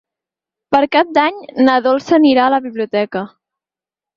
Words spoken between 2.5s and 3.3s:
la biblioteca.